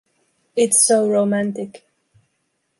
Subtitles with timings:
[0.55, 1.85] It’s so romantic.